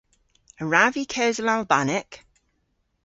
A 0.61 0.63
wrav 0.65 0.91
vy 0.93 1.03
kewsel 1.13 1.49
Albanek? 1.55 2.11